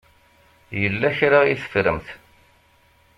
[0.81, 2.07] Yella kra i teffremt.